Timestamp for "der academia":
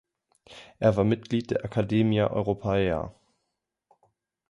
1.51-2.31